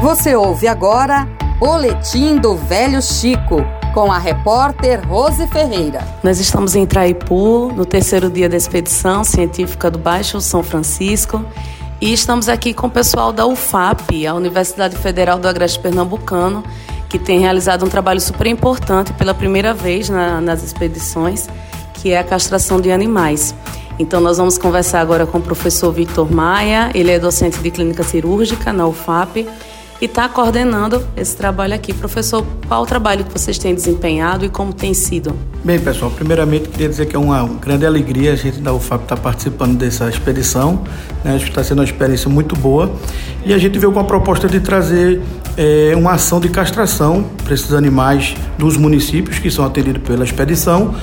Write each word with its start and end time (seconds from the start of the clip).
Você 0.00 0.34
ouve 0.34 0.66
agora 0.66 1.28
Boletim 1.58 2.38
do 2.38 2.56
Velho 2.56 3.02
Chico, 3.02 3.62
com 3.92 4.10
a 4.10 4.18
repórter 4.18 5.06
Rose 5.06 5.46
Ferreira. 5.48 6.02
Nós 6.22 6.40
estamos 6.40 6.74
em 6.74 6.86
Traipu, 6.86 7.70
no 7.76 7.84
terceiro 7.84 8.30
dia 8.30 8.48
da 8.48 8.56
expedição 8.56 9.22
científica 9.22 9.90
do 9.90 9.98
Baixo 9.98 10.40
São 10.40 10.62
Francisco, 10.62 11.44
e 12.00 12.14
estamos 12.14 12.48
aqui 12.48 12.72
com 12.72 12.86
o 12.86 12.90
pessoal 12.90 13.30
da 13.30 13.46
UFAP, 13.46 14.26
a 14.26 14.32
Universidade 14.32 14.96
Federal 14.96 15.38
do 15.38 15.46
Agreste 15.46 15.78
Pernambucano, 15.78 16.64
que 17.06 17.18
tem 17.18 17.38
realizado 17.38 17.84
um 17.84 17.88
trabalho 17.90 18.22
super 18.22 18.46
importante 18.46 19.12
pela 19.12 19.34
primeira 19.34 19.74
vez 19.74 20.08
na, 20.08 20.40
nas 20.40 20.62
expedições, 20.62 21.46
que 21.92 22.12
é 22.12 22.18
a 22.18 22.24
castração 22.24 22.80
de 22.80 22.90
animais. 22.90 23.54
Então, 23.98 24.18
nós 24.18 24.38
vamos 24.38 24.56
conversar 24.56 25.02
agora 25.02 25.26
com 25.26 25.36
o 25.36 25.42
professor 25.42 25.92
Victor 25.92 26.32
Maia, 26.32 26.90
ele 26.94 27.10
é 27.10 27.18
docente 27.18 27.58
de 27.58 27.70
clínica 27.70 28.02
cirúrgica 28.02 28.72
na 28.72 28.86
UFAP 28.86 29.46
e 30.00 30.06
está 30.06 30.28
coordenando 30.28 31.04
esse 31.16 31.36
trabalho 31.36 31.74
aqui. 31.74 31.92
Professor, 31.92 32.44
qual 32.66 32.82
o 32.82 32.86
trabalho 32.86 33.24
que 33.24 33.32
vocês 33.38 33.58
têm 33.58 33.74
desempenhado 33.74 34.44
e 34.44 34.48
como 34.48 34.72
tem 34.72 34.94
sido? 34.94 35.36
Bem, 35.62 35.78
pessoal, 35.78 36.10
primeiramente 36.10 36.70
queria 36.70 36.88
dizer 36.88 37.06
que 37.06 37.14
é 37.14 37.18
uma 37.18 37.46
grande 37.60 37.84
alegria 37.84 38.32
a 38.32 38.36
gente 38.36 38.60
da 38.60 38.72
UFAP 38.72 39.02
estar 39.02 39.16
tá 39.16 39.22
participando 39.22 39.76
dessa 39.76 40.08
expedição. 40.08 40.82
Né? 41.22 41.34
Acho 41.34 41.44
que 41.44 41.50
está 41.50 41.62
sendo 41.62 41.80
uma 41.80 41.84
experiência 41.84 42.30
muito 42.30 42.56
boa. 42.56 42.90
E 43.44 43.52
a 43.52 43.58
gente 43.58 43.78
veio 43.78 43.92
com 43.92 44.00
a 44.00 44.04
proposta 44.04 44.48
de 44.48 44.58
trazer 44.60 45.20
é, 45.56 45.92
uma 45.94 46.12
ação 46.12 46.40
de 46.40 46.48
castração 46.48 47.26
para 47.44 47.52
esses 47.52 47.74
animais 47.74 48.34
dos 48.56 48.78
municípios 48.78 49.38
que 49.38 49.50
são 49.50 49.64
atendidos 49.64 50.02
pela 50.02 50.24
expedição, 50.24 50.94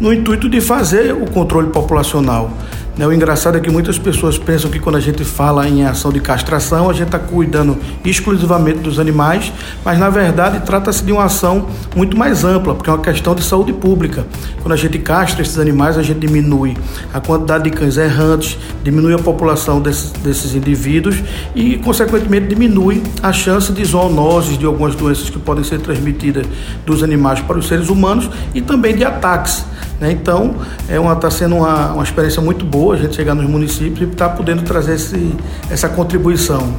no 0.00 0.12
intuito 0.12 0.48
de 0.48 0.60
fazer 0.62 1.12
o 1.12 1.26
controle 1.30 1.68
populacional. 1.68 2.50
Né, 2.96 3.06
o 3.06 3.12
engraçado 3.12 3.58
é 3.58 3.60
que 3.60 3.70
muitas 3.70 3.98
pessoas 3.98 4.38
pensam 4.38 4.70
que 4.70 4.78
quando 4.78 4.96
a 4.96 5.00
gente 5.00 5.22
fala 5.22 5.68
em 5.68 5.84
ação 5.84 6.10
de 6.10 6.18
castração, 6.18 6.88
a 6.88 6.94
gente 6.94 7.08
está 7.08 7.18
cuidando 7.18 7.76
exclusivamente 8.02 8.78
dos 8.78 8.98
animais, 8.98 9.52
mas 9.84 9.98
na 9.98 10.08
verdade 10.08 10.60
trata-se 10.60 11.04
de 11.04 11.12
uma 11.12 11.24
ação 11.24 11.66
muito 11.94 12.16
mais 12.16 12.42
ampla, 12.42 12.74
porque 12.74 12.88
é 12.88 12.92
uma 12.94 13.02
questão 13.02 13.34
de 13.34 13.44
saúde 13.44 13.74
pública. 13.74 14.26
Quando 14.62 14.72
a 14.72 14.76
gente 14.76 14.98
castra 14.98 15.42
esses 15.42 15.58
animais, 15.58 15.98
a 15.98 16.02
gente 16.02 16.20
diminui 16.20 16.74
a 17.12 17.20
quantidade 17.20 17.64
de 17.64 17.70
cães 17.70 17.98
errantes, 17.98 18.56
diminui 18.82 19.12
a 19.12 19.18
população 19.18 19.78
desses, 19.78 20.12
desses 20.12 20.54
indivíduos 20.54 21.22
e, 21.54 21.76
consequentemente, 21.76 22.46
diminui 22.46 23.02
a 23.22 23.30
chance 23.30 23.70
de 23.72 23.84
zoonoses, 23.84 24.56
de 24.56 24.64
algumas 24.64 24.94
doenças 24.94 25.28
que 25.28 25.38
podem 25.38 25.62
ser 25.64 25.80
transmitidas 25.80 26.46
dos 26.86 27.02
animais 27.02 27.40
para 27.40 27.58
os 27.58 27.68
seres 27.68 27.90
humanos 27.90 28.30
e 28.54 28.62
também 28.62 28.96
de 28.96 29.04
ataques. 29.04 29.66
Né? 30.00 30.12
Então, 30.12 30.54
é 30.88 30.96
está 30.96 31.30
sendo 31.30 31.56
uma, 31.56 31.92
uma 31.92 32.02
experiência 32.02 32.42
muito 32.42 32.64
boa 32.64 32.85
a 32.92 32.96
gente 32.96 33.14
chegar 33.14 33.34
nos 33.34 33.48
municípios 33.48 34.00
e 34.00 34.12
estar 34.12 34.28
tá 34.28 34.34
podendo 34.36 34.62
trazer 34.62 34.94
esse, 34.94 35.34
essa 35.70 35.88
contribuição. 35.88 36.74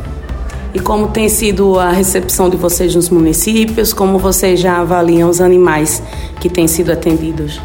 E 0.73 0.79
como 0.79 1.07
tem 1.07 1.29
sido 1.29 1.79
a 1.79 1.91
recepção 1.91 2.49
de 2.49 2.57
vocês 2.57 2.93
nos 2.93 3.09
municípios? 3.09 3.93
Como 3.93 4.19
vocês 4.19 4.59
já 4.59 4.77
avaliam 4.77 5.29
os 5.29 5.41
animais 5.41 6.03
que 6.39 6.49
têm 6.49 6.67
sido 6.67 6.91
atendidos? 6.91 7.59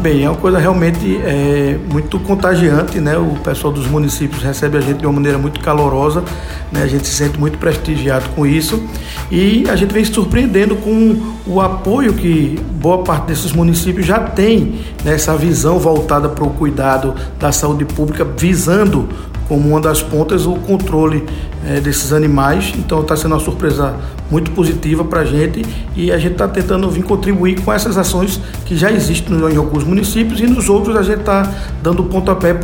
Bem, 0.00 0.24
é 0.24 0.30
uma 0.30 0.38
coisa 0.38 0.58
realmente 0.58 1.16
é, 1.24 1.76
muito 1.90 2.20
contagiante, 2.20 3.00
né? 3.00 3.18
O 3.18 3.34
pessoal 3.42 3.72
dos 3.72 3.88
municípios 3.88 4.44
recebe 4.44 4.78
a 4.78 4.80
gente 4.80 4.98
de 4.98 5.06
uma 5.06 5.14
maneira 5.14 5.36
muito 5.38 5.58
calorosa, 5.58 6.22
né? 6.70 6.84
A 6.84 6.86
gente 6.86 7.08
se 7.08 7.14
sente 7.14 7.36
muito 7.36 7.58
prestigiado 7.58 8.28
com 8.28 8.46
isso 8.46 8.80
e 9.28 9.64
a 9.68 9.74
gente 9.74 9.92
vem 9.92 10.04
se 10.04 10.12
surpreendendo 10.12 10.76
com 10.76 11.16
o 11.44 11.60
apoio 11.60 12.12
que 12.12 12.60
boa 12.74 13.02
parte 13.02 13.26
desses 13.26 13.50
municípios 13.50 14.06
já 14.06 14.20
tem 14.20 14.82
nessa 15.04 15.32
né? 15.32 15.38
visão 15.38 15.80
voltada 15.80 16.28
para 16.28 16.44
o 16.44 16.50
cuidado 16.50 17.16
da 17.36 17.50
saúde 17.50 17.84
pública, 17.84 18.24
visando 18.24 19.08
como 19.48 19.70
uma 19.70 19.80
das 19.80 20.02
pontas 20.02 20.46
o 20.46 20.54
controle 20.56 21.24
é, 21.66 21.80
desses 21.80 22.12
animais. 22.12 22.72
Então 22.76 23.00
está 23.00 23.16
sendo 23.16 23.32
uma 23.32 23.40
surpresa 23.40 23.94
muito 24.30 24.50
positiva 24.50 25.04
para 25.04 25.20
a 25.20 25.24
gente 25.24 25.64
e 25.96 26.12
a 26.12 26.18
gente 26.18 26.32
está 26.32 26.46
tentando 26.46 26.88
vir 26.90 27.02
contribuir 27.02 27.60
com 27.62 27.72
essas 27.72 27.96
ações 27.96 28.40
que 28.66 28.76
já 28.76 28.92
existem 28.92 29.36
em 29.36 29.56
alguns 29.56 29.84
municípios 29.84 30.40
e 30.40 30.46
nos 30.46 30.68
outros 30.68 30.94
a 30.96 31.02
gente 31.02 31.20
está 31.20 31.50
dando 31.82 32.04
pontapé 32.04 32.54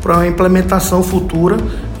para 0.00 0.18
a 0.18 0.26
implementação 0.26 1.02
futura 1.02 1.56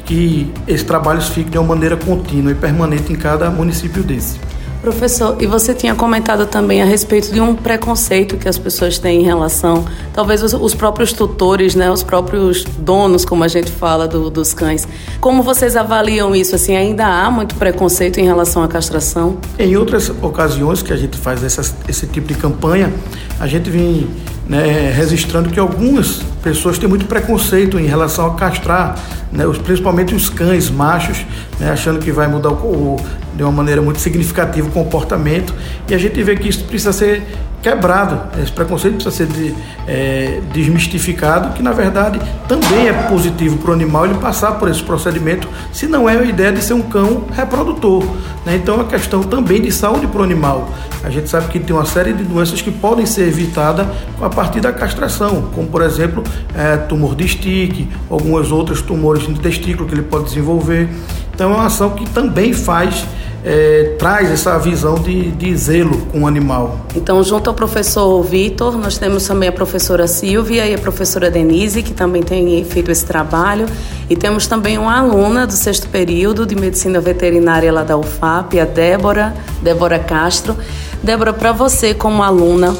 que 0.06 0.52
esses 0.66 0.86
trabalhos 0.86 1.28
fiquem 1.28 1.52
de 1.52 1.58
uma 1.58 1.68
maneira 1.68 1.96
contínua 1.96 2.52
e 2.52 2.54
permanente 2.54 3.12
em 3.12 3.16
cada 3.16 3.50
município 3.50 4.02
desse. 4.02 4.38
Professor, 4.84 5.38
e 5.40 5.46
você 5.46 5.72
tinha 5.72 5.94
comentado 5.94 6.44
também 6.44 6.82
a 6.82 6.84
respeito 6.84 7.32
de 7.32 7.40
um 7.40 7.54
preconceito 7.54 8.36
que 8.36 8.46
as 8.46 8.58
pessoas 8.58 8.98
têm 8.98 9.22
em 9.22 9.24
relação, 9.24 9.86
talvez 10.12 10.42
os, 10.42 10.52
os 10.52 10.74
próprios 10.74 11.10
tutores, 11.10 11.74
né, 11.74 11.90
os 11.90 12.02
próprios 12.02 12.64
donos, 12.64 13.24
como 13.24 13.42
a 13.42 13.48
gente 13.48 13.72
fala, 13.72 14.06
do, 14.06 14.28
dos 14.28 14.52
cães. 14.52 14.86
Como 15.22 15.42
vocês 15.42 15.74
avaliam 15.74 16.36
isso? 16.36 16.54
Assim, 16.54 16.76
ainda 16.76 17.06
há 17.06 17.30
muito 17.30 17.54
preconceito 17.54 18.20
em 18.20 18.24
relação 18.24 18.62
à 18.62 18.68
castração? 18.68 19.38
Em 19.58 19.74
outras 19.74 20.10
ocasiões 20.10 20.82
que 20.82 20.92
a 20.92 20.96
gente 20.96 21.16
faz 21.16 21.42
esse 21.88 22.06
tipo 22.08 22.28
de 22.28 22.34
campanha, 22.34 22.92
a 23.40 23.46
gente 23.46 23.70
vem 23.70 24.06
né, 24.46 24.92
registrando 24.94 25.48
que 25.48 25.58
algumas 25.58 26.20
pessoas 26.44 26.78
têm 26.78 26.86
muito 26.86 27.06
preconceito 27.06 27.78
em 27.78 27.86
relação 27.86 28.26
a 28.26 28.34
castrar, 28.34 28.96
né, 29.32 29.44
principalmente 29.64 30.14
os 30.14 30.28
cães 30.28 30.70
machos, 30.70 31.24
né, 31.58 31.70
achando 31.70 31.98
que 31.98 32.12
vai 32.12 32.28
mudar 32.28 32.50
o, 32.50 32.96
o, 32.96 32.96
de 33.34 33.42
uma 33.42 33.50
maneira 33.50 33.80
muito 33.80 33.98
significativa 33.98 34.68
o 34.68 34.70
comportamento. 34.70 35.54
E 35.88 35.94
a 35.94 35.98
gente 35.98 36.22
vê 36.22 36.36
que 36.36 36.46
isso 36.46 36.62
precisa 36.64 36.92
ser 36.92 37.22
quebrado, 37.64 38.38
esse 38.42 38.52
preconceito 38.52 38.96
precisa 38.96 39.16
ser 39.16 39.26
de, 39.26 39.54
é, 39.88 40.42
desmistificado, 40.52 41.54
que 41.54 41.62
na 41.62 41.72
verdade 41.72 42.20
também 42.46 42.88
é 42.88 42.92
positivo 42.92 43.56
para 43.56 43.70
o 43.70 43.72
animal 43.72 44.04
ele 44.04 44.18
passar 44.18 44.52
por 44.52 44.68
esse 44.68 44.82
procedimento, 44.82 45.48
se 45.72 45.86
não 45.86 46.06
é 46.06 46.18
a 46.18 46.22
ideia 46.22 46.52
de 46.52 46.62
ser 46.62 46.74
um 46.74 46.82
cão 46.82 47.24
reprodutor. 47.32 48.04
Né? 48.44 48.56
Então 48.56 48.74
uma 48.74 48.84
questão 48.84 49.22
também 49.22 49.62
de 49.62 49.72
saúde 49.72 50.06
para 50.06 50.20
o 50.20 50.24
animal. 50.24 50.68
A 51.02 51.08
gente 51.08 51.30
sabe 51.30 51.48
que 51.48 51.58
tem 51.58 51.74
uma 51.74 51.86
série 51.86 52.12
de 52.12 52.22
doenças 52.22 52.60
que 52.60 52.70
podem 52.70 53.06
ser 53.06 53.28
evitadas 53.28 53.86
a 54.20 54.28
partir 54.28 54.60
da 54.60 54.72
castração, 54.72 55.50
como 55.54 55.66
por 55.66 55.80
exemplo 55.80 56.22
é, 56.54 56.76
tumor 56.76 57.14
de 57.14 57.26
stick, 57.26 57.88
algumas 58.10 58.52
outras 58.52 58.82
tumores 58.82 59.26
no 59.26 59.38
testículo 59.38 59.88
que 59.88 59.94
ele 59.94 60.02
pode 60.02 60.24
desenvolver. 60.24 60.88
Então 61.34 61.52
é 61.52 61.54
uma 61.54 61.66
ação 61.66 61.90
que 61.90 62.08
também 62.08 62.52
faz 62.52 63.04
é, 63.44 63.94
traz 63.98 64.30
essa 64.30 64.58
visão 64.58 64.94
de, 64.94 65.30
de 65.32 65.54
zelo 65.54 65.98
com 66.10 66.22
o 66.22 66.26
animal. 66.26 66.80
Então, 66.96 67.22
junto 67.22 67.50
ao 67.50 67.54
professor 67.54 68.22
Vitor, 68.22 68.78
nós 68.78 68.96
temos 68.96 69.26
também 69.26 69.50
a 69.50 69.52
professora 69.52 70.06
Silvia 70.06 70.66
e 70.66 70.74
a 70.74 70.78
professora 70.78 71.30
Denise, 71.30 71.82
que 71.82 71.92
também 71.92 72.22
tem 72.22 72.64
feito 72.64 72.90
esse 72.90 73.04
trabalho. 73.04 73.66
E 74.08 74.16
temos 74.16 74.46
também 74.46 74.78
uma 74.78 74.98
aluna 74.98 75.46
do 75.46 75.52
sexto 75.52 75.88
período 75.88 76.46
de 76.46 76.56
medicina 76.56 77.00
veterinária 77.00 77.70
lá 77.70 77.82
da 77.84 77.98
UFAP, 77.98 78.58
a 78.58 78.64
Débora, 78.64 79.34
Débora 79.62 79.98
Castro. 79.98 80.56
Débora, 81.02 81.34
para 81.34 81.52
você 81.52 81.92
como 81.92 82.22
aluna, 82.22 82.74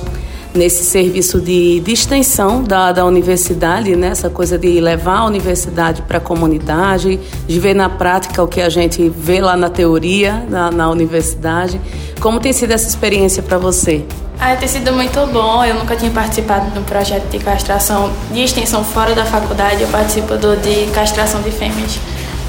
nesse 0.54 0.84
serviço 0.84 1.40
de, 1.40 1.80
de 1.80 1.92
extensão 1.92 2.62
da, 2.62 2.92
da 2.92 3.04
universidade, 3.04 3.96
né? 3.96 4.08
essa 4.08 4.30
coisa 4.30 4.56
de 4.56 4.80
levar 4.80 5.18
a 5.18 5.24
universidade 5.26 6.02
para 6.02 6.18
a 6.18 6.20
comunidade, 6.20 7.18
de 7.46 7.60
ver 7.60 7.74
na 7.74 7.88
prática 7.90 8.42
o 8.42 8.46
que 8.46 8.60
a 8.60 8.68
gente 8.68 9.08
vê 9.08 9.40
lá 9.40 9.56
na 9.56 9.68
teoria, 9.68 10.46
na, 10.48 10.70
na 10.70 10.88
universidade. 10.88 11.80
Como 12.20 12.38
tem 12.38 12.52
sido 12.52 12.70
essa 12.70 12.88
experiência 12.88 13.42
para 13.42 13.58
você? 13.58 14.04
Ah, 14.40 14.56
tem 14.56 14.68
sido 14.68 14.92
muito 14.92 15.26
bom. 15.32 15.64
Eu 15.64 15.74
nunca 15.74 15.96
tinha 15.96 16.10
participado 16.10 16.70
de 16.70 16.78
um 16.78 16.84
projeto 16.84 17.28
de 17.30 17.38
castração 17.38 18.12
de 18.32 18.42
extensão 18.42 18.84
fora 18.84 19.14
da 19.14 19.24
faculdade. 19.24 19.82
Eu 19.82 19.88
participo 19.88 20.36
do 20.36 20.56
de 20.56 20.90
castração 20.92 21.42
de 21.42 21.50
fêmeas 21.50 21.98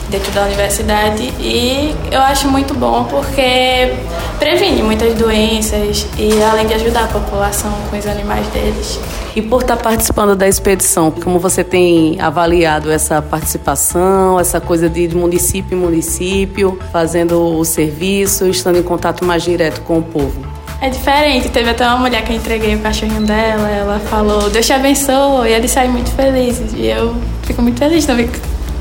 dentro 0.09 0.31
da 0.31 0.43
universidade 0.43 1.33
e 1.39 1.95
eu 2.11 2.21
acho 2.21 2.47
muito 2.47 2.73
bom 2.73 3.05
porque 3.05 3.93
previne 4.39 4.83
muitas 4.83 5.13
doenças 5.15 6.07
e 6.17 6.41
além 6.43 6.67
de 6.67 6.73
ajudar 6.73 7.05
a 7.05 7.07
população 7.07 7.71
com 7.89 7.97
os 7.97 8.05
animais 8.05 8.45
deles. 8.47 8.99
E 9.35 9.41
por 9.41 9.61
estar 9.61 9.77
participando 9.77 10.35
da 10.35 10.47
expedição, 10.47 11.11
como 11.11 11.39
você 11.39 11.63
tem 11.63 12.19
avaliado 12.21 12.91
essa 12.91 13.21
participação, 13.21 14.39
essa 14.39 14.61
coisa 14.61 14.89
de 14.89 15.07
município 15.15 15.77
em 15.77 15.81
município, 15.81 16.79
fazendo 16.91 17.57
o 17.57 17.65
serviço, 17.65 18.47
estando 18.47 18.77
em 18.77 18.83
contato 18.83 19.25
mais 19.25 19.43
direto 19.43 19.81
com 19.81 19.99
o 19.99 20.03
povo? 20.03 20.45
É 20.81 20.89
diferente. 20.89 21.49
Teve 21.49 21.69
até 21.69 21.85
uma 21.87 21.97
mulher 21.97 22.23
que 22.23 22.31
eu 22.31 22.35
entreguei 22.35 22.75
o 22.75 22.79
cachorrinho 22.79 23.21
dela, 23.21 23.69
ela 23.69 23.99
falou, 23.99 24.49
Deus 24.49 24.65
te 24.65 24.73
abençoe, 24.73 25.49
e 25.49 25.53
eles 25.53 25.71
saem 25.71 25.89
muito 25.89 26.11
felizes. 26.11 26.73
E 26.73 26.87
eu 26.87 27.15
fico 27.43 27.61
muito 27.61 27.79
feliz 27.79 28.05
também 28.05 28.29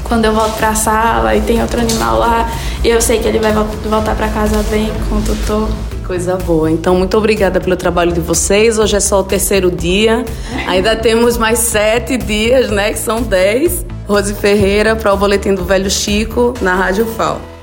quando 0.05 0.25
eu 0.25 0.33
volto 0.33 0.57
para 0.57 0.69
a 0.69 0.75
sala 0.75 1.35
e 1.35 1.41
tem 1.41 1.61
outro 1.61 1.81
animal 1.81 2.19
lá, 2.19 2.51
e 2.83 2.89
eu 2.89 3.01
sei 3.01 3.19
que 3.19 3.27
ele 3.27 3.39
vai 3.39 3.53
voltar 3.53 4.15
para 4.15 4.29
casa 4.29 4.63
bem 4.71 4.93
com 5.09 5.17
o 5.17 5.23
tutor. 5.23 5.69
Coisa 6.07 6.37
boa. 6.37 6.71
Então, 6.71 6.95
muito 6.97 7.17
obrigada 7.17 7.59
pelo 7.61 7.77
trabalho 7.77 8.13
de 8.13 8.21
vocês. 8.21 8.79
Hoje 8.79 8.95
é 8.95 9.01
só 9.01 9.21
o 9.21 9.25
terceiro 9.25 9.71
dia. 9.71 10.23
Ainda 10.69 10.95
temos 10.95 11.39
mais 11.39 11.59
sete 11.61 12.19
dias, 12.19 12.71
né? 12.71 12.93
Que 12.93 12.99
são 12.99 13.23
dez. 13.23 13.87
Rose 14.07 14.35
Ferreira 14.35 14.95
para 14.95 15.15
o 15.15 15.17
Boletim 15.17 15.55
do 15.55 15.65
Velho 15.65 15.91
Chico 15.91 16.53
na 16.61 16.75
Rádio 16.75 17.07
FAO. 17.07 17.54